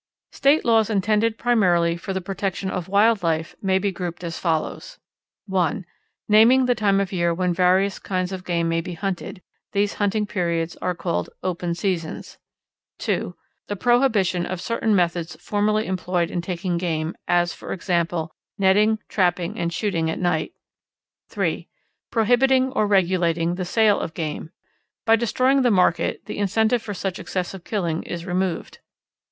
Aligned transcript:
State 0.31 0.65
laws 0.65 0.89
intended 0.89 1.37
primarily 1.37 1.95
for 1.95 2.11
the 2.11 2.21
protection 2.21 2.71
of 2.71 2.87
wild 2.87 3.21
life 3.21 3.55
may 3.61 3.77
be 3.77 3.91
grouped 3.91 4.23
as 4.23 4.39
follows: 4.39 4.97
(1) 5.45 5.85
naming 6.27 6.65
the 6.65 6.73
time 6.73 6.99
of 6.99 7.09
the 7.09 7.17
year 7.17 7.31
when 7.31 7.53
various 7.53 7.99
kinds 7.99 8.31
of 8.31 8.43
game 8.43 8.67
may 8.67 8.81
be 8.81 8.95
hunted; 8.95 9.43
these 9.73 9.93
hunting 10.01 10.25
periods 10.25 10.75
are 10.77 10.95
called 10.95 11.29
"open 11.43 11.75
seasons." 11.75 12.39
(2) 12.97 13.35
The 13.67 13.75
prohibition 13.75 14.43
of 14.43 14.59
certain 14.59 14.95
methods 14.95 15.37
formally 15.39 15.85
employed 15.85 16.31
in 16.31 16.41
taking 16.41 16.79
game, 16.79 17.15
as, 17.27 17.53
for 17.53 17.71
example, 17.71 18.33
netting, 18.57 18.97
trapping, 19.07 19.59
and 19.59 19.71
shooting 19.71 20.09
at 20.09 20.17
night. 20.17 20.53
(3) 21.29 21.69
Prohibiting 22.09 22.71
or 22.71 22.87
regulating 22.87 23.53
the 23.53 23.65
sale 23.65 23.99
of 23.99 24.15
game. 24.15 24.49
By 25.05 25.15
destroying 25.15 25.61
the 25.61 25.69
market 25.69 26.25
the 26.25 26.39
incentive 26.39 26.81
for 26.81 26.95
much 27.03 27.19
excessive 27.19 27.63
killing 27.63 28.01
is 28.01 28.25
removed. 28.25 28.79